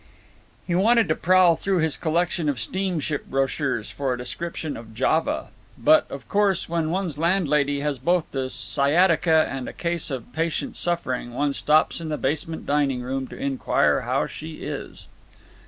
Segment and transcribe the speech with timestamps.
[0.65, 5.49] He wanted to prowl through his collection of steamship brochures for a description of Java.
[5.77, 10.75] But, of course, when one's landlady has both the sciatica and a case of Patient
[10.75, 15.05] Suffering one stops in the basement dining room to inquire how she is.